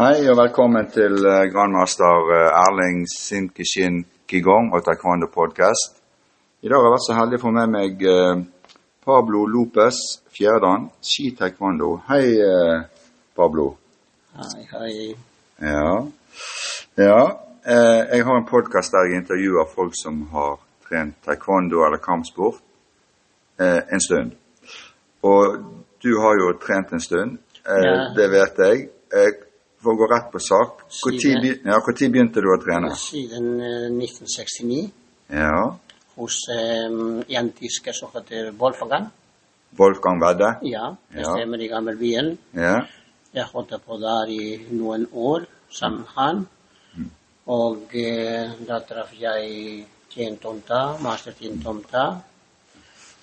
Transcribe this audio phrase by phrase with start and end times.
[0.00, 5.98] Hei og velkommen til eh, grandmaster eh, Erling Sinkishin Kigong og Taekwondo Podcast.
[6.62, 8.42] I dag har jeg vært så heldig å få med meg eh,
[9.04, 9.98] Pablo Lopez
[10.32, 11.90] Fjerdan, ski taekwondo.
[12.08, 12.24] Hei,
[13.36, 13.66] Pablo.
[14.38, 14.92] Hei, hei.
[15.60, 15.96] Ja.
[17.02, 17.18] ja.
[17.66, 20.54] Jeg har en podkast der jeg intervjuer folk som har
[20.86, 22.62] trent taekwondo eller kampsport
[23.60, 24.32] en stund.
[25.26, 25.58] Og
[26.02, 27.36] du har jo trent en stund,
[27.66, 27.92] Ja.
[28.16, 28.86] det vet jeg.
[29.82, 31.80] Eh, for å gå rett på sak, når ja,
[32.12, 32.94] begynte du å trene?
[32.94, 34.90] Siden eh, 1969
[35.30, 35.76] Ja.
[36.16, 39.10] hos eh, en tysker som heter Wolfgang.
[39.76, 40.56] Wolfgang Vedde?
[40.62, 42.38] Ja, det stemmer i Gammelbyen.
[42.54, 42.86] Ja.
[43.32, 46.46] Jeg holdt på der i noen år sammen med han.
[46.96, 47.10] Mm.
[47.46, 52.04] Og eh, da traff jeg tjentomta, mastertjentomta.
[52.12, 52.32] master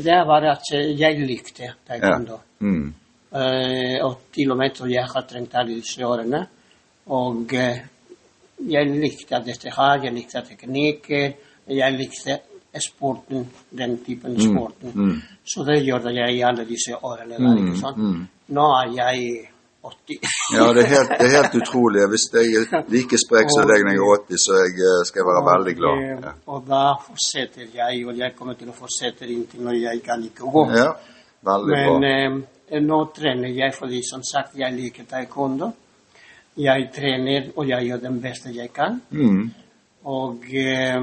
[0.05, 2.39] Det var at jeg likte det, taekwondo.
[2.59, 2.93] Mm.
[3.35, 6.45] Uh, og til og med tror jeg har trengt alle disse årene.
[7.11, 7.77] Og uh,
[8.71, 11.33] jeg likte dette her, jeg likte teknikken,
[11.67, 12.39] jeg likte
[12.81, 14.91] sporten, den typen sporten.
[14.95, 15.19] Mm.
[15.47, 17.37] Så det gjorde jeg i alle disse årene.
[17.37, 17.97] Der, Mm, ikke sant?
[17.97, 18.27] mm.
[18.55, 19.49] Nå er jeg
[19.89, 20.19] 80.
[20.55, 22.01] Ja, det er, helt, det er helt utrolig.
[22.11, 25.21] Hvis jeg er like sprek som deg når jeg er 80, så jeg, eh, skal
[25.21, 25.95] jeg være veldig glad.
[25.95, 26.29] Og, Ja.
[26.29, 30.23] eh, og da fortsetter jeg, og jeg kommer til å fortsette inntil når jeg kan
[30.23, 30.65] ikke gå.
[30.75, 30.89] ja.
[31.45, 32.45] Veldig Men bra.
[32.71, 35.71] eh, nå trener jeg fordi som sagt jeg liker taekwondo.
[36.57, 39.01] Jeg trener og jeg gjør det beste jeg kan.
[39.11, 39.51] Mm.
[40.05, 41.01] Og eh,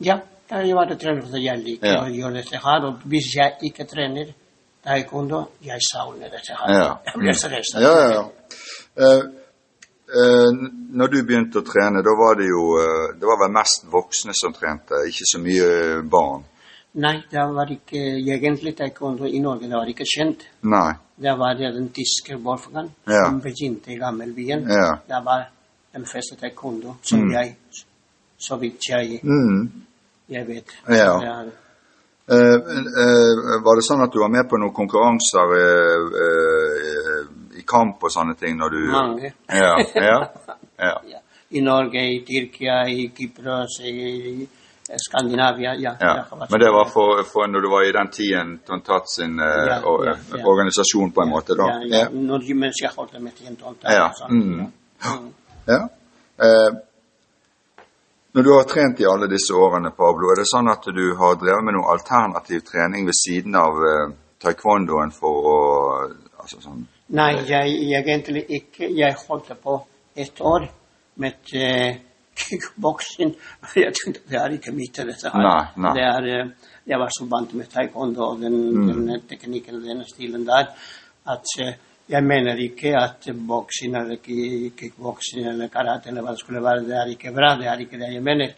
[0.00, 0.16] ja,
[0.52, 2.00] jeg bare trener fordi jeg liker Ja.
[2.04, 2.84] å gjøre dette her.
[2.86, 4.32] Og hvis jeg ikke trener
[4.84, 6.72] taekwondo, jeg savner dette her.
[6.74, 6.88] Ja.
[7.06, 7.74] Jeg blir reist.
[7.80, 8.24] Ja, ja, ja.
[8.92, 9.24] Uh,
[10.12, 10.50] uh,
[10.92, 14.34] når du begynte å trene, da var det jo uh, Det var vel mest voksne
[14.36, 16.44] som trente, ikke så mye barn?
[17.00, 19.64] Nei, det var ikke egentlig taekwondo i Norge.
[19.70, 20.42] Det var ikke kjent.
[20.68, 20.90] Nei.
[21.22, 23.22] Det var den tyske Wolfgang Ja.
[23.30, 24.66] som begynte i Gammelbyen.
[24.68, 24.90] Ja.
[25.08, 25.46] Det var
[25.94, 27.32] den første taekwondo som Mm.
[27.32, 27.56] jeg,
[28.38, 29.70] så vidt jeg, Mm.
[30.28, 30.68] jeg vet.
[30.88, 31.16] Ja.
[31.18, 31.50] Det er,
[32.26, 37.22] var det sånn at du var med på noen konkurranser eh, eh,
[37.58, 39.32] i kamp og sånne ting når du mange.
[39.48, 39.74] Ja.
[39.94, 40.18] ja,
[40.78, 41.20] ja.
[41.52, 44.46] I Norge, i Tyrkia, i Kypros, i
[44.96, 45.74] Skandinavia.
[45.76, 45.92] Ja,
[46.48, 49.80] Men det var for, for når du var i den tiden Tontat sin eh, ja.
[50.44, 51.54] organisasjon, på en måte?
[51.54, 51.68] da?
[51.68, 52.08] Ja, ja.
[52.08, 53.92] Når, mens jeg holdt med Tientonta.
[53.92, 54.72] Ja, sånt, mm.
[55.02, 55.12] ja.
[55.12, 55.28] Mm.
[55.66, 55.80] Ja.
[58.32, 61.36] Når du har trent i alle disse årene, Pablo, er det sånn at du har
[61.40, 65.56] drevet med noe alternativ trening ved siden av eh, taekwondoen for å
[66.40, 68.88] altså sånn, Nei, jeg egentlig ikke.
[68.96, 69.74] Jeg holdt på
[70.16, 70.64] et år
[71.20, 71.98] med eh,
[72.40, 73.34] kickboksing.
[73.76, 75.44] Jeg tenkte det er ikke mitt, dette her.
[75.44, 75.92] Nei, nei.
[75.98, 79.06] Det er, eh, jeg var så vant med taekwondo og den, Mm.
[79.06, 80.72] den teknikken og den stilen der
[81.28, 81.74] at eh,
[82.10, 86.96] jeg mener ikke at boksing eller kickboksing eller karate eller hva det skulle være, det
[86.98, 87.54] er ikke bra.
[87.56, 88.54] Det er ikke det jeg mener.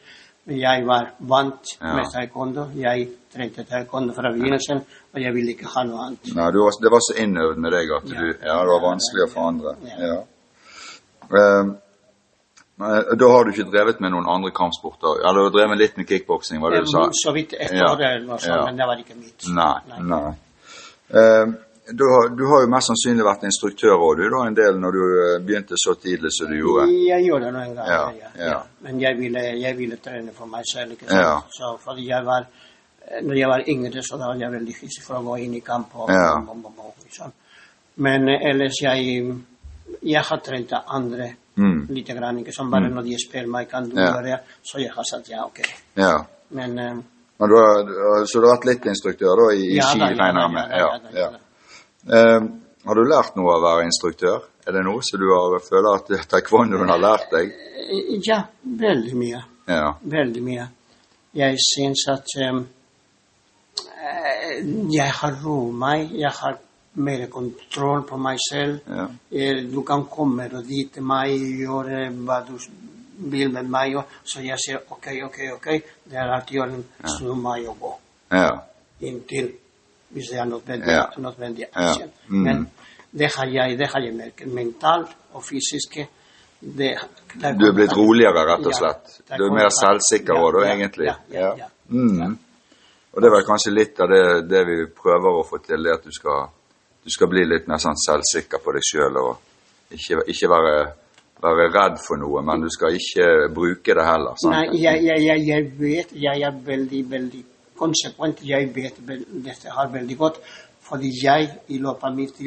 [0.46, 1.94] Men jeg var vant Ja.
[1.96, 2.66] med taekwondo.
[2.76, 4.82] Jeg trente taekwondo fra begynnelsen,
[5.14, 6.34] og jeg ville ikke ha noe annet.
[6.36, 8.20] Nei, du var, det var så innøvd med deg at Ja.
[8.20, 9.76] du, ja, det var vanskelig å forandre.
[9.98, 10.18] Ja.
[11.32, 11.64] Eh,
[13.16, 15.20] da har du ikke drevet med noen andre kampsporter?
[15.22, 17.08] Eller du har drevet litt med kickboksing, var det du sa?
[17.12, 19.46] Så vidt ett år eller noe sånt, men det var ikke mitt.
[19.48, 20.00] Nei.
[20.00, 20.34] nei.
[21.14, 21.46] Eh,
[21.92, 24.92] du, har, du har jo mest sannsynlig vært instruktør òg, du, da, en del når
[24.96, 26.86] du eh, begynte så tidlig som du gjorde.
[27.06, 28.30] Jeg gjorde det noen ganger, Ja, ja.
[28.50, 28.60] ja.
[28.86, 30.92] Men jeg ville, jeg ville trene for meg selv.
[30.92, 31.22] ikke Ja.
[31.40, 31.44] sant?
[31.58, 32.46] Så fordi jeg var,
[33.04, 35.54] eh, når jeg var yngre, så da var jeg veldig hissig for å gå inn
[35.54, 35.88] i kamp.
[35.94, 36.34] Og, Ja.
[36.40, 37.32] bom, bom, bom, sånn.
[37.96, 39.34] Men eh, ellers jeg,
[40.02, 41.86] jeg har trent andre Mm.
[41.88, 42.38] lite grann.
[42.40, 42.68] ikke sant?
[42.70, 45.60] Bare når de spør meg kan du gjøre det, så jeg har sagt ja, ok.
[45.96, 46.24] Ja.
[46.50, 50.40] Men Men du har, så du har vært litt instruktør da, i, i ski, regner
[50.40, 50.70] jeg med?
[50.70, 51.28] ja, Ja, da, ja.
[52.12, 52.40] Eh,
[52.84, 54.42] har du lært noe av å være instruktør?
[54.66, 57.52] Er det noe som du har, føler at taekwondoen har lært deg?
[58.24, 59.42] Ja, veldig mye.
[59.68, 59.94] Ja.
[60.02, 60.66] Veldig mye.
[61.34, 62.60] Jeg syns at eh,
[64.92, 66.12] jeg har ro meg.
[66.16, 66.58] Jeg har
[66.94, 68.78] mer kontroll på meg selv.
[68.88, 69.08] ja.
[69.32, 72.54] Eh, Du kan komme og vite meg, gjøre hva du
[73.30, 73.96] vil med meg.
[74.24, 75.68] Så jeg sier OK, OK, OK.
[76.04, 76.84] Det er alltid orden.
[77.16, 77.92] Snu meg og gå.
[78.32, 78.50] Ja.
[79.00, 79.52] Inntil
[80.08, 80.92] hvis det er nødvendig.
[80.92, 81.06] Ja.
[81.16, 82.06] nødvendig Ja.
[82.28, 82.42] Mm.
[82.42, 82.66] Men
[83.18, 84.46] det har jeg, det har jeg merket.
[84.46, 85.98] Mentalt og fysisk.
[86.60, 86.96] Det,
[87.34, 89.20] det Du er blitt roligere, rett og slett.
[89.30, 91.10] Ja, Du er mer selvsikker òg, ja, egentlig.
[91.30, 91.68] Ja, ja.
[91.88, 92.38] Mm.
[93.12, 95.92] Og det er vel kanskje litt av det, det vi prøver å få til, det
[95.94, 96.48] at du skal,
[97.04, 100.74] du skal bli litt mer sånn selvsikker på deg sjøl og ikke, ikke være,
[101.44, 104.40] være redd for noe, men du skal ikke bruke det heller.
[104.42, 104.56] Sant?
[104.56, 107.44] Nei, jeg, jeg, jeg vet Jeg er veldig, veldig
[107.78, 108.38] konsekvent.
[108.48, 108.94] Jeg vet
[109.44, 110.34] dette her veldig godt.
[110.84, 112.40] Fordi jeg i løpet av mitt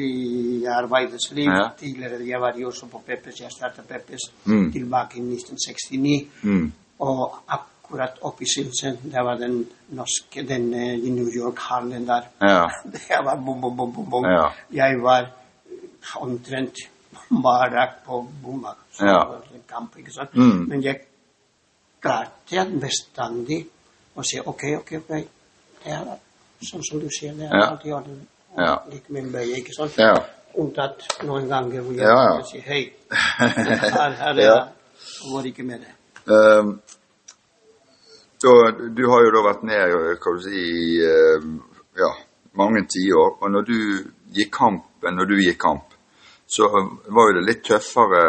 [0.70, 1.68] arbeidsliv Ja.
[1.78, 3.40] Tidligere jeg var jo også på Peppes.
[3.40, 4.72] Jeg startet Peppes Mm.
[4.72, 6.28] tilbake i 1969.
[6.42, 6.72] Mm.
[7.00, 12.22] Og akkurat oppe i Silsen, det var den norske den eh, i New York-hallen der.
[12.42, 12.64] Ja.
[12.92, 14.24] Det var bom, bom, bom, bom, bom.
[14.24, 14.48] Ja.
[14.72, 15.30] Jeg var
[16.20, 16.74] omtrent
[17.30, 18.68] barak på bomba.
[18.92, 19.24] Så Ja.
[19.68, 20.34] kamp, ikke sant?
[20.36, 20.68] Mm.
[20.68, 20.96] Men jeg
[22.00, 23.66] klarte bestandig
[24.18, 25.12] å sier OK, OK, OK.
[25.84, 26.08] Det er
[26.66, 27.68] sånn som du sier, det er Ja.
[27.70, 28.18] alltid orden.
[28.58, 28.74] Ja.
[28.90, 29.94] Litt min bøye, ikke sant?
[29.98, 30.16] Ja.
[30.58, 32.42] Unntatt noen ganger hvor jeg Ja, ja.
[32.50, 32.92] sier hei.
[33.38, 34.58] Her, her er Ja.
[35.32, 35.92] Går ikke med det.
[36.26, 36.80] Um,
[38.42, 38.50] da,
[38.96, 41.54] du har jo da vært med hva du si, i ehm,
[41.98, 42.10] ja,
[42.58, 43.38] mange tiår.
[43.42, 43.78] Og når du
[44.36, 45.94] gikk kampen, når du gikk kamp,
[46.46, 48.22] så var jo det litt tøffere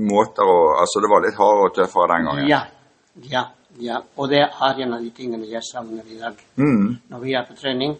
[0.00, 2.48] måter å Altså det var litt hardere og tøffere den gangen.
[2.48, 2.60] Ja,
[3.30, 3.44] ja,
[3.78, 4.00] ja.
[4.16, 6.36] Og det er en av de tingene jeg savner i dag.
[6.56, 7.96] Mm, Når vi er på trening,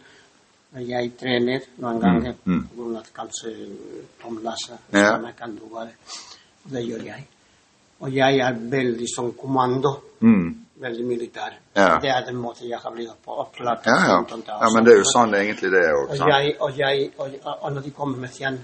[0.73, 2.65] når jeg trener noen ganger, mm.
[2.79, 3.53] av at kanskje
[4.23, 5.19] Tom Lasse Ja.
[5.39, 5.91] kan du bare.
[6.65, 7.27] Det gjør jeg.
[8.01, 10.65] Og jeg er veldig sånn kommando, mm.
[10.81, 11.57] veldig militær.
[11.77, 11.99] Ja.
[12.01, 13.87] Det er den måten jeg har blitt på opplært.
[13.87, 14.21] Ja, ja.
[14.47, 16.11] ja, men det er jo sånn egentlig det er òg.
[16.11, 18.59] Og, jeg, og, jeg, og, og når de kommer med en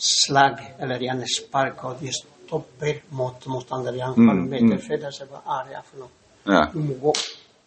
[0.00, 5.12] slag eller en spark, og de stopper mot motstanderen Mm, meter mm.
[5.12, 6.08] så hva er det for noe?
[6.50, 6.64] Ja.
[6.72, 7.14] Du må gå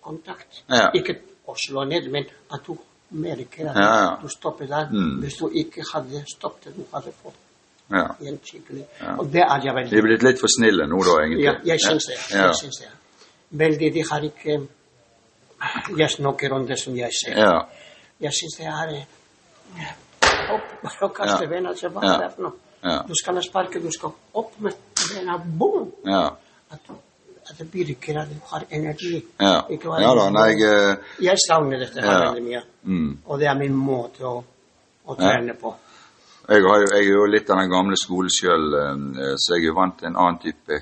[0.04, 0.64] kontakt.
[0.70, 0.90] Ja.
[0.98, 2.76] Ikke å slå ned, men at du
[3.14, 4.90] merker at Ja, du stopper der.
[4.92, 5.20] Mm.
[5.24, 7.40] Hvis du ikke hadde stoppet, du hadde fått
[7.92, 8.08] ja.
[8.28, 9.16] en skikkelig Ja.
[9.20, 11.46] Og det er jeg De veldig er blitt litt for snille nå, da, egentlig.
[11.46, 12.20] Ja, jeg syns det.
[12.34, 12.92] Jeg syns det.
[13.50, 14.68] Veldig, de har ikke
[15.98, 17.38] Jeg snakker om det som jeg ser.
[17.40, 17.60] Ja.
[18.20, 19.94] Jeg syns det er eh,
[20.52, 21.48] opp, bare å kaste
[21.80, 22.60] så hva er det for noe?
[23.08, 25.38] Du skal sparke, du skal opp med beina.
[25.38, 25.92] boom!
[26.06, 26.26] Ja.
[26.72, 27.03] At, virker
[27.50, 29.26] at du har energi.
[29.38, 29.66] Ja.
[29.70, 32.32] Ja da, nei, jeg eh, Jeg savner dette her Ja.
[32.32, 32.62] veldig mye.
[32.84, 33.18] mm.
[33.26, 34.44] Og det er min måte å,
[35.06, 35.76] å trene på.
[36.50, 38.66] Jeg, har jeg er jo litt av den gamle skolen sjøl,
[39.40, 40.80] så jeg er vant til en annen type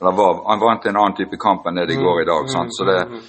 [0.00, 2.44] Eller var vant til en annen type kamp enn det de går i dag.
[2.46, 2.70] Mm, sant?
[2.76, 3.22] Så det, mm, mm.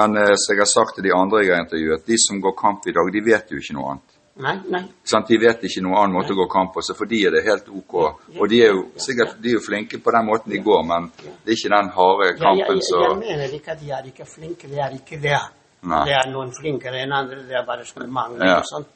[0.00, 2.54] men eh, som jeg har sagt til de andre jeg har intervjuet, de som går
[2.58, 4.13] kamp i dag, de vet jo ikke noe annet.
[4.34, 4.80] Nei, nei.
[5.06, 7.36] Sånn, De vet ikke noen annen måte å gå kamp på, så for de er
[7.36, 7.92] det helt ok.
[8.34, 11.06] Og de er jo sikkert de er jo flinke på den måten de går, men
[11.20, 13.92] det er ikke den harde Jeg, jeg, kampen jeg, så jeg mener ikke at de
[13.94, 15.38] er ikke flinke, de er ikke det.
[15.84, 16.00] Nei.
[16.08, 18.48] Det er noen flinkere enn andre, det er bare skulle mangle.
[18.48, 18.58] Ja.
[18.58, 18.90] ikke sant?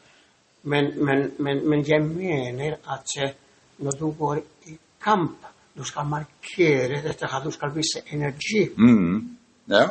[0.65, 3.31] Men, men, men, men jeg mener at eh,
[3.79, 5.47] når du går i kamp,
[5.79, 8.67] du skal markere dette her, du skal vise energi.
[8.75, 9.19] mm.
[9.71, 9.87] Ja.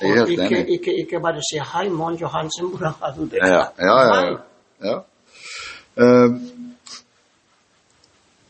[0.00, 0.68] Jeg er helt ikke, enig.
[0.68, 4.20] ikke, ikke bare si 'hei, Mon Johansen, hvordan har du det?' Ja, ja, ja.
[4.30, 4.36] Ja.
[4.88, 4.96] ja.
[6.04, 6.30] Uh,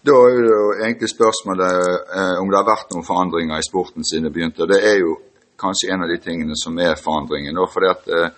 [0.06, 1.72] da er jo det jo egentlig spørsmålet
[2.18, 4.62] uh, om det har vært noen forandringer i sporten siden det begynte.
[4.62, 5.18] og Det er jo
[5.64, 7.54] kanskje en av de tingene som er forandringen.
[7.54, 8.28] nå, fordi at uh,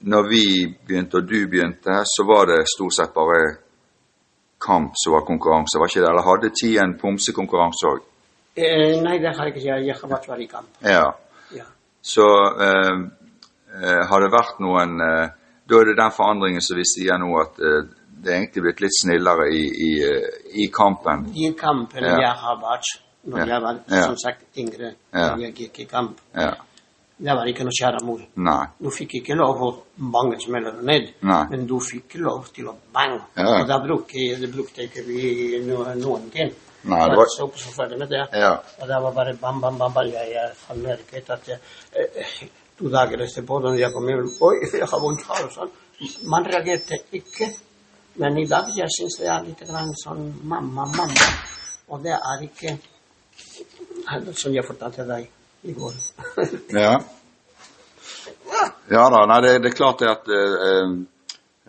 [0.00, 0.44] når vi
[0.86, 3.56] begynte, og du begynte, så var det stort sett bare
[4.66, 6.10] kamp som var konkurranse, var ikke det?
[6.12, 8.00] Eller hadde ti en pomsekonkurranse òg?
[8.56, 9.76] Eh, nei, det har jeg ikke.
[9.86, 10.68] Jeg har vært i kamp.
[10.82, 11.06] Ja.
[11.56, 11.66] Ja.
[12.02, 12.26] Så
[12.60, 13.00] eh,
[13.82, 15.28] eh, har det vært noen eh,
[15.68, 17.84] Da er det den forandringen som vi sier nå, at eh,
[18.20, 21.28] det er egentlig blitt litt snillere i, i, eh, i kampen.
[21.36, 22.16] I kampen Ja.
[22.20, 22.90] jeg har vært
[23.24, 23.46] når Ja.
[23.46, 25.36] jeg var som sagt yngre, Ja.
[25.36, 26.54] når jeg gikk i kamp Ja.
[27.20, 28.20] Det var ikke noe kjære mor.
[28.36, 28.66] Nei.
[28.80, 31.44] Du fikk ikke lov å bange smeller ned, Nei.
[31.50, 33.20] men du fikk lov til å bange.
[33.36, 33.60] Ja.
[33.60, 36.50] Og da brukte, brukte ikke vi noe, noen ting.
[36.82, 38.26] Nei, det var- var så så ferdig med det.
[38.32, 38.52] Ja.
[38.80, 39.92] Og det var bare bam, bam, bam.
[39.92, 40.06] bam.
[40.06, 41.58] Jeg, jeg har merket at jeg,
[41.92, 45.70] eh, to dager etterpå, da jeg kom hjem Oi, jeg har vondt her og sånn.
[46.24, 47.50] Man reagerte ikke.
[48.16, 51.28] Men i dag jeg syns det er litt grann sånn mamma, mamma.
[51.88, 52.78] Og det er ikke
[54.34, 55.28] som jeg fortalte deg
[55.64, 55.92] i går.
[56.80, 56.98] Ja.
[58.90, 60.94] Ja da, nei, det, det er klart det at eh,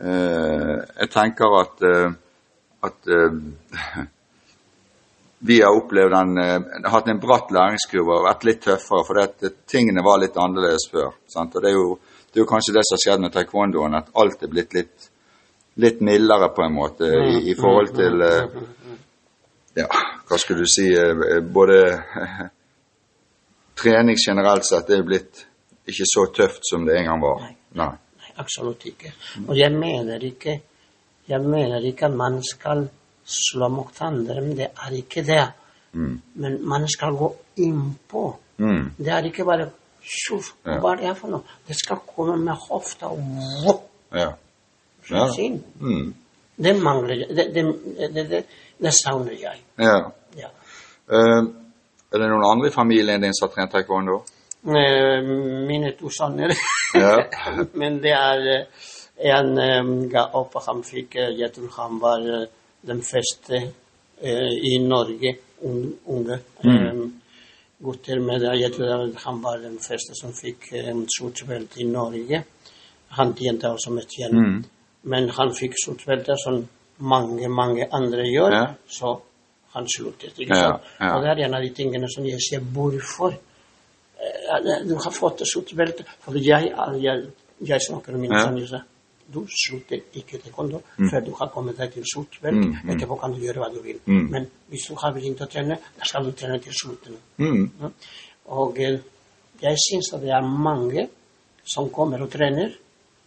[0.01, 2.11] eh, Jeg tenker at eh,
[2.83, 4.07] at eh,
[5.43, 9.43] vi har opplevd en, eh, hatt en bratt læringskurve og vært litt tøffere, for at
[9.43, 11.15] eh, tingene var litt annerledes før.
[11.27, 11.55] Sant?
[11.55, 11.95] Og det er, jo,
[12.29, 15.09] det er jo kanskje det som har skjedd med taekwondoen, at alt er blitt litt,
[15.81, 18.61] litt mildere på en måte i, i forhold til eh,
[19.81, 19.87] Ja,
[20.27, 20.83] hva skulle du si
[21.55, 21.75] Både
[23.79, 25.45] trening generelt sett er blitt
[25.87, 27.45] ikke så tøft som det en gang var.
[27.45, 27.55] Nei.
[27.79, 27.93] Nei.
[28.19, 29.13] Nei, absolutt ikke.
[29.47, 30.59] Og jeg mener ikke
[31.31, 32.89] jeg mener ikke at man skal
[33.25, 35.43] slå motstandere, men det er ikke det.
[35.93, 36.21] Mm.
[36.33, 38.23] Men man skal gå innpå.
[38.57, 38.91] Mm.
[38.97, 39.69] Det er ikke bare
[40.01, 40.79] tjoff, Ja.
[40.79, 41.43] hva er det for noe?
[41.67, 43.19] Det skal komme med hofta og
[43.65, 44.31] vopp, Ja.
[45.09, 45.27] Ja.
[45.79, 46.13] Mm.
[46.57, 47.27] Det mangler jeg.
[47.35, 48.43] Det, det, det,
[48.77, 49.61] det, savner jeg.
[49.79, 50.11] ja.
[50.37, 50.47] Ja.
[51.11, 51.47] Uh,
[52.11, 54.21] er det noen andre i familien din som har trent taekwondo?
[54.67, 56.53] Uh, Mine to sønner.
[56.95, 57.17] Ja.
[57.79, 58.65] Men det er eh,
[59.31, 62.47] en um, ga opp, og han fikk Jeg tror han var eh,
[62.87, 63.55] den første
[64.21, 67.21] eh, i Norge, un- unge mm.
[67.83, 68.55] gutter med det.
[68.61, 72.43] Jeg tror han var den første som fikk eh, sort belte i Norge.
[73.17, 74.47] Han tjente også med tjeneste.
[74.47, 74.63] Mm.
[75.03, 76.61] Men han fikk sort belte som
[76.99, 78.65] mange, mange andre gjør, Ja.
[78.87, 79.15] så
[79.73, 80.37] han sluttet.
[80.39, 80.83] Ikke sant?
[80.99, 81.15] ja.
[81.15, 83.33] Og det er en av de tingene som jeg sier hvorfor.
[84.19, 86.03] Eh, Du har fått sort belte.
[86.21, 87.25] For jeg, jeg,
[87.67, 88.45] jeg snakker om min Ja.
[88.45, 88.81] sønner sier
[89.27, 92.37] du slutter ikke taekwondo før du har kommet deg til sort.
[92.43, 92.89] Mm, mm.
[92.95, 93.99] Etterpå kan du gjøre hva du vil.
[94.05, 94.27] Mm.
[94.31, 97.17] Men hvis du har begynt å trene, da skal du trene til slutten.
[97.37, 97.69] Mm.
[97.81, 97.89] Ja.
[98.57, 98.99] Og eh,
[99.61, 101.07] jeg syns at det er mange
[101.63, 102.73] som kommer og trener,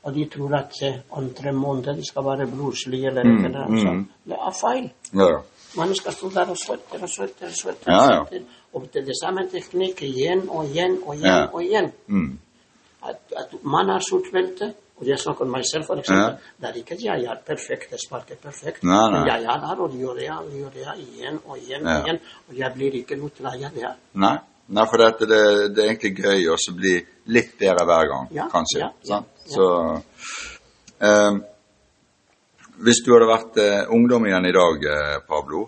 [0.04, 3.52] og de tror at eh, om tre måneder de skal være blodslige eller Mm, et
[3.54, 3.98] sånt.
[3.98, 4.08] mm.
[4.26, 4.90] Det er feil.
[5.14, 5.40] Ja.
[5.76, 7.90] Man skal stå der og svette og svette og svette.
[7.90, 8.40] Ja, ja.
[8.74, 11.88] og det er det samme teknikk igjen og igjen og igjen og igjen.
[12.06, 12.38] Mm.
[13.02, 16.36] At, at man har sort belte, og jeg snakker om meg selv, for eksempel.
[16.60, 18.82] Det er ikke at jeg er perfekt, jeg sparker perfekt.
[18.84, 19.20] Nei, nei.
[19.20, 21.96] Men jeg er der, og gjør det, og gjør det igjen og igjen Ja.
[21.98, 22.20] og igjen.
[22.48, 23.94] Og jeg blir ikke noe til jeg det.
[24.14, 24.36] Nei.
[24.68, 25.40] Nei, for dette, det,
[25.76, 26.94] det er egentlig gøy å bli
[27.26, 28.78] litt bedre hver gang, Ja, kanskje.
[28.80, 29.26] ja, ja, sant?
[29.44, 29.52] ja.
[29.54, 29.66] Så
[31.00, 31.42] um,
[32.84, 35.66] Hvis du hadde vært uh, ungdom igjen i dag, eh, Pablo,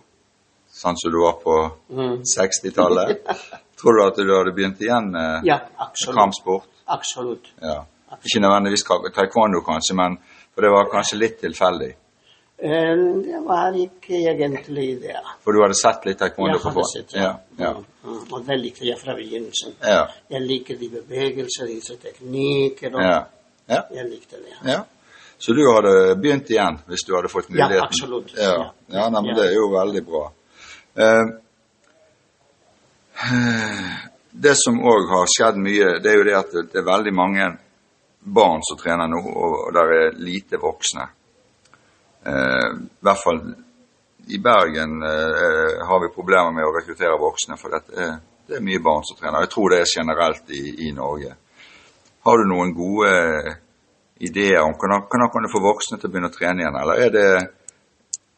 [0.73, 1.59] sånn som du var på
[1.93, 2.23] Mm.
[2.27, 3.21] 60-tallet,
[3.79, 6.17] tror du at du hadde begynt igjen med Ja, absolutt.
[6.17, 6.67] kampsport?
[6.89, 7.53] Absolutt.
[7.63, 7.85] Ja.
[8.25, 8.85] Ikke nødvendigvis
[9.15, 10.19] taekwondo, kanskje, men
[10.55, 11.93] for det var kanskje litt tilfeldig.
[12.59, 12.97] Eh,
[13.27, 15.17] Det var ikke egentlig det.
[15.45, 17.13] For du hadde sett litt taekwondo på forhånd?
[17.13, 17.21] Ja.
[17.59, 17.75] Ja.
[18.05, 18.17] Ja.
[18.33, 19.75] Og det likte jeg fra begynnelsen.
[19.83, 20.07] Ja.
[20.31, 23.19] Jeg liker de bevegelser, disse teknikker, og ja.
[23.69, 23.83] ja.
[23.95, 24.55] jeg likte det.
[24.65, 24.85] ja.
[25.39, 27.85] Så du hadde begynt igjen hvis du hadde fått Ja, muligheten?
[27.85, 28.31] absolutt.
[28.39, 28.71] Ja, Ja.
[28.89, 29.43] ja nei, men Ja.
[29.43, 30.33] det er jo veldig bra.
[30.97, 31.25] Eh,
[34.33, 37.59] det som òg har skjedd mye, det er jo det at det er veldig mange
[38.27, 41.07] barn som trener nå, og der er lite voksne.
[42.27, 43.43] Eh, I hvert fall
[44.27, 48.17] i Bergen eh, har vi problemer med å rekruttere voksne, for det er,
[48.47, 49.47] det er mye barn som trener.
[49.47, 51.37] Jeg tror det er generelt i, i Norge.
[52.27, 53.13] Har du noen gode
[54.19, 57.15] ideer om hvordan, du kan få voksne til å begynne å trene igjen, eller er
[57.15, 57.29] det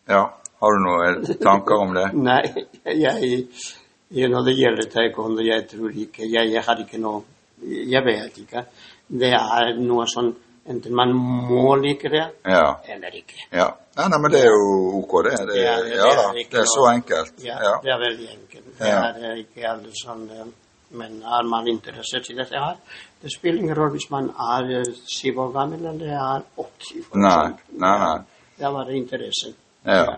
[0.08, 0.22] Ja,
[0.60, 2.06] har du noen tanker om det?
[2.28, 2.42] Nei,
[2.84, 7.24] jeg Når det gjelder taekwondo, jeg tror ikke jeg, jeg har ikke noe
[7.60, 8.62] Jeg vet ikke.
[9.08, 10.34] Det er noe sånn
[10.68, 12.74] Enten man må like det, Ja.
[12.92, 13.38] eller ikke.
[13.52, 13.70] ja.
[13.96, 15.30] ja nei, men det er jo ok, det.
[15.48, 17.32] det, Ja, det- ja det er da, det er så enkelt.
[17.40, 17.78] Ja, Ja.
[17.82, 18.78] det er veldig enkelt.
[18.78, 20.52] Det er eh, ikke alle sånn
[20.90, 22.76] Men er man interessert i dette her
[23.22, 27.02] Det spiller ingen rolle hvis man er eh, syv år gammel eller er 80.
[27.08, 28.18] for Nei, nei, nei.
[28.58, 29.54] Det er bare interessen.
[29.86, 30.16] Ja.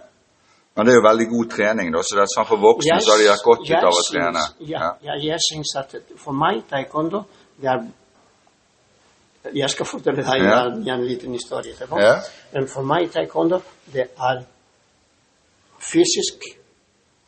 [0.76, 3.04] Men det er jo veldig god trening, da, så det er sånn for voksne yes,
[3.06, 4.44] så har de hatt godt ut av å trene.
[4.60, 7.24] Ja, ja, jeg syns at for meg, taekwondo,
[7.60, 7.86] det er
[9.54, 10.66] Jeg skal fortelle deg Ja.
[10.66, 11.98] en, en liten historie etterpå.
[12.00, 12.16] Ja.
[12.52, 13.60] Men for meg, taekwondo,
[13.92, 14.42] det er
[15.80, 16.44] fysisk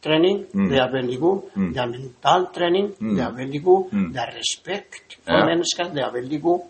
[0.02, 0.68] trening, Mm.
[0.68, 1.42] det er veldig god.
[1.56, 1.72] Mm.
[1.74, 3.14] Det er mental trening, Mm.
[3.16, 3.92] det er veldig god.
[3.92, 4.12] Mm.
[4.12, 5.44] Det er respekt for Ja.
[5.46, 6.60] mennesker, det er veldig god.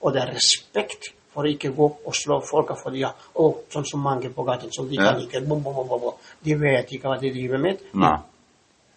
[0.00, 4.00] Og det er respekt for ikke gå og slå folk fordi ja, å, sånn som
[4.00, 5.12] mange på gaten, som de Ja.
[5.12, 6.14] kan ikke bom, bom, bom, bom, bom.
[6.44, 7.78] De vet ikke hva de driver med.
[7.94, 8.18] Nei.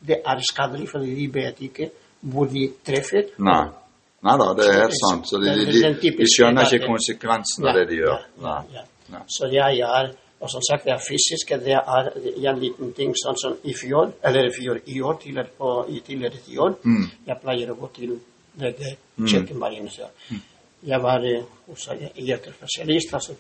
[0.06, 1.92] Det er skadelig, fordi de vet ikke
[2.24, 3.30] hvor de treffer.
[3.40, 3.70] Nei.
[4.26, 5.28] Nei da, det er helt sant.
[5.30, 8.22] Så de, de, de, de skjønner ikke konsekvensen av det de gjør.
[8.40, 9.24] Så.
[9.38, 11.50] Så jeg er og som sagt, det er fysisk.
[11.66, 15.54] Det er en liten ting sånn som i fjor, eller i fjor, i år, tidligere,
[15.58, 16.76] på, i tidligere ti år.
[16.84, 17.06] Mm.
[17.30, 18.18] Jeg pleier å gå til
[18.62, 20.44] lege hver eneste år.
[20.86, 21.88] Jeg var eh, hos
[22.28, 23.34] hjertespesialist, altså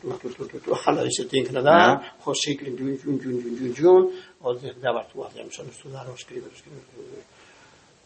[0.89, 2.07] alle disse tingene der.
[2.25, 2.79] Og sykling.
[4.41, 7.21] Og det, det var to av dem som sto der og skriver og skriver.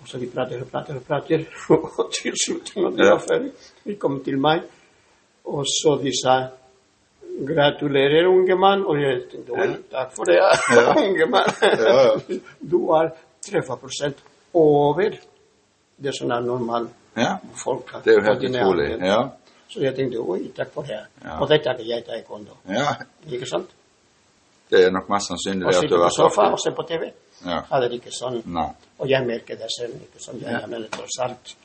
[0.02, 1.46] Og så de prater og prater og prater.
[1.70, 3.52] Og til slutt, når de var ferdig,
[3.86, 4.64] de kom til meg,
[5.46, 6.38] og så de sa
[7.48, 8.82] Gratulerer, unge mann.
[8.86, 10.40] Og jeg tenkte oi, takk for det,
[10.98, 12.42] unge mann.
[12.72, 13.14] Du er
[13.46, 14.14] 30
[14.54, 15.14] over
[16.04, 17.94] det som er normalt Ja, folk.
[18.04, 18.90] det er jo helt utrolig.
[19.08, 19.22] Ja,
[19.70, 21.00] Så jeg tenkte oi, takk for det.
[21.24, 21.40] Ja.
[21.40, 22.58] Og dette er ikke jeg taekwondo.
[22.70, 22.96] ja.
[23.32, 23.70] Ikke sant?
[24.70, 27.08] Det er nok mest sannsynlig at du har vært på sofaen og se på TV.
[27.46, 27.62] Ja.
[27.80, 28.42] Det er ikke sånn.
[28.46, 28.70] Nei.
[29.00, 29.96] Og jeg merker det selv.
[30.02, 30.42] ikke sånn.
[30.42, 30.68] Jeg Ja.
[30.68, 31.56] mener tross alt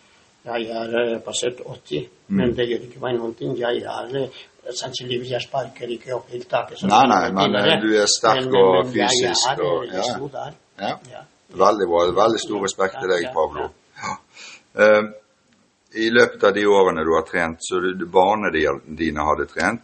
[0.45, 2.37] Jeg er eh, passert 80, Mm.
[2.37, 3.57] men det gjør ikke meg noen ting.
[3.57, 4.29] Jeg er eh,
[4.71, 6.83] Sannsynligvis jeg sparker ikke opp helt taket.
[6.85, 9.93] Nei, nei, men, eh, du er sterk Men- og men jeg fysisk er, og- ja.
[9.93, 10.53] Jeg der.
[10.79, 10.99] Ja.
[11.11, 11.21] Ja.
[11.51, 12.25] Veldig bra.
[12.25, 13.69] Veldig stor respekt til deg, Pablo.
[14.03, 15.13] Ja.
[15.95, 19.81] I løpet av de årene du har trent, så du- barna dine hadde trent.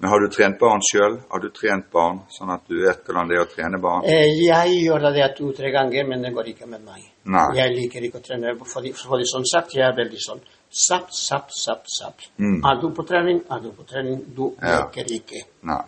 [0.00, 1.16] Men har du trent barn sjøl?
[1.28, 4.04] Har du trent barn, sånn at du vet hvordan det er å trene barn?
[4.06, 7.02] Eh, Jeg gjør det to-tre ganger, men det går ikke med meg.
[7.26, 7.46] Nei.
[7.58, 10.40] Jeg liker ikke å trene, fordi, fordi som sagt, jeg er veldig sånn
[10.70, 12.22] sapp, sapp, sapp, sapp.
[12.38, 12.60] Mm.
[12.64, 14.84] Er du på trening, er du på trening, du Ja.
[14.86, 15.42] leker ikke.
[15.64, 15.82] Nei.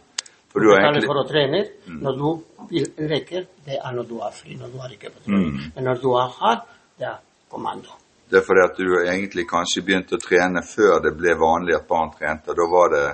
[0.50, 1.60] For du har egentlig for å trene.
[1.86, 5.52] Når du rekker, det er når du er fri, når du er ikke på trening.
[5.54, 5.72] Mm.
[5.76, 6.62] Men når du er her,
[6.98, 7.94] det er kommando.
[8.30, 11.86] Det er fordi at du egentlig kanskje begynte å trene før det ble vanlig at
[11.88, 12.54] barn trente.
[12.54, 13.06] Da var det,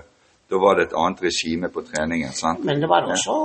[0.50, 2.64] da var det et annet regime på treningen, sant?
[2.64, 3.36] Men det var også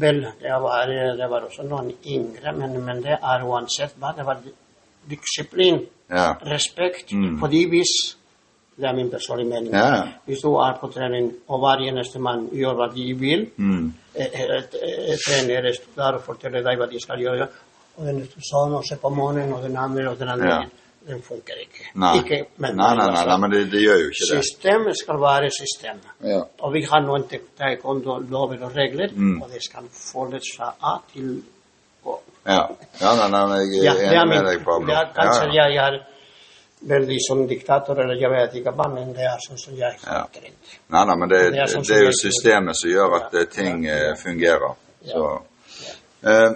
[0.00, 0.86] vel, det var,
[1.18, 4.14] det var også noen yngre, men, men det er uansett hva.
[4.16, 4.40] Det var
[5.10, 5.82] disiplin.
[6.10, 6.32] Ja.
[6.42, 7.12] respekt.
[7.12, 7.38] Mm.
[7.38, 8.16] Fordi hvis
[8.80, 9.74] Det er min personlige mening.
[9.74, 10.02] Ja.
[10.24, 13.92] Hvis du er på trening, og hver eneste mann gjør hva de vil Mm.
[14.14, 14.62] eh, eh,
[15.12, 17.48] eh, står der og forteller deg hva de skal gjøre,
[17.96, 20.62] og den ene og se på månen, og den andre, og den andre Ja.
[21.06, 21.86] Den funker ikke.
[21.94, 22.18] Nei.
[22.18, 23.26] ikke nei, nei, nei, altså.
[23.26, 24.44] nei, men det, det gjør jo ikke det.
[24.44, 26.00] Systemet skal være system.
[26.22, 26.42] Ja.
[26.60, 27.24] Og vi har noen
[27.58, 29.42] taekwondo-lover og regler, Mm.
[29.42, 31.42] og det skal følges fra A til
[32.04, 32.18] Å.
[32.46, 32.68] Ja,
[33.00, 34.92] ja nei, nei, jeg Ja, er enig med deg, Pablo.
[34.92, 35.68] er, kanskje ja, ja.
[35.68, 35.98] jeg er
[36.88, 40.10] veldig som diktator, eller jeg vet ikke hva, men det er sånn som jeg Ja.
[40.12, 40.28] har.
[40.88, 43.40] Nei, nei, men det, Det er sånn det er jo systemet som gjør at Ja.
[43.40, 43.92] eh, ting Ja.
[43.94, 44.74] eh, fungerer.
[45.02, 45.12] Ja.
[45.12, 45.42] Så.
[46.24, 46.50] Eh,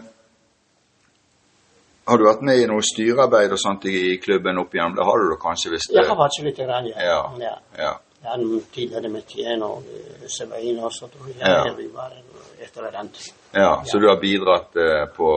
[2.07, 4.97] har du vært med i noe styrearbeid og sånt i, klubben opp igjennom?
[4.99, 7.07] Det har du da kanskje hvis det Jeg har vært så lite grann, ja.
[7.09, 7.21] Ja.
[7.40, 7.55] ja.
[7.79, 7.93] ja.
[8.25, 11.09] Jeg er tidligere med Tien og eh, også.
[11.40, 11.64] Ja.
[11.77, 12.12] Vi var
[12.61, 13.33] et eller annet.
[13.53, 13.73] ja.
[13.85, 15.31] Så du har bidratt eh, på,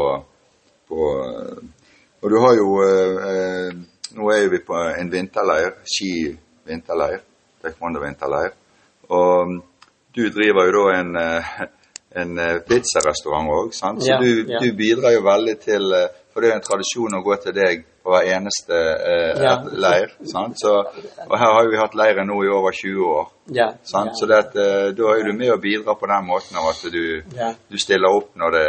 [0.87, 1.63] på eh,
[2.21, 3.73] Og du har jo eh, eh,
[4.17, 5.73] Nå er jo vi på en vinterleir.
[5.83, 7.19] Ski-vinterleir.
[7.61, 8.53] Taekwondo-vinterleir.
[9.09, 9.57] Og mm,
[10.15, 11.49] du driver jo da en eh,
[12.17, 14.01] en eh, pizzarestaurant òg, sant?
[14.03, 14.61] Så Ja, du, ja.
[14.63, 17.79] du bidrar jo veldig til eh, For det er en tradisjon å gå til deg
[18.05, 19.55] på hver eneste eh, Ja.
[19.73, 20.11] leir.
[20.29, 20.53] sant?
[20.61, 20.73] Så,
[21.25, 23.31] og her har vi hatt leiren nå i over 20 år.
[23.57, 23.71] Ja.
[23.81, 24.11] Sant?
[24.13, 24.19] ja.
[24.19, 27.23] Så det eh, da er du med og bidrar på den måten av at du,
[27.25, 28.67] du stiller opp når det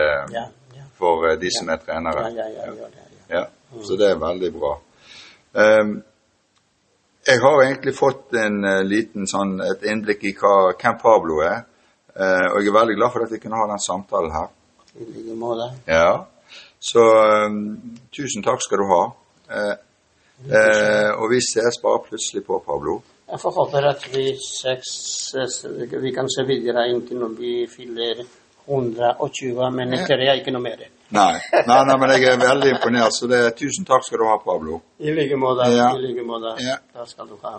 [0.99, 2.25] for eh, de som er trenere.
[2.33, 2.89] Ja, ja, ja, ja, ja,
[3.29, 3.45] ja.
[3.75, 4.73] Ja, Så det er veldig bra.
[5.53, 5.93] Um,
[7.29, 11.67] jeg har egentlig fått en uh, liten sånn, et innblikk i hva, hvem Pablo er.
[12.17, 14.49] Uh, og jeg er veldig glad for at vi kunne ha den samtalen her.
[14.97, 15.69] I like måte.
[15.85, 16.25] Ja.
[16.81, 17.63] Så ehm,
[18.15, 19.05] tusen takk skal du ha.
[19.51, 19.77] Eh,
[20.47, 23.01] eh, og vi ses bare plutselig på, Pablo.
[23.29, 24.93] Jeg får håpe at vi, seks,
[25.35, 28.23] eh, vi kan se videre inntil når vi fyller
[28.69, 30.87] 120, men etter det er ikke noe mer.
[31.17, 34.37] Nei, nei, nei, men jeg er veldig imponert, så det, tusen takk skal du ha,
[34.45, 34.83] Pablo.
[35.01, 35.71] I like måte.
[35.73, 35.89] Ja.
[35.97, 36.55] I like måte.
[36.63, 36.77] Ja.
[36.95, 37.57] Da skal du ha.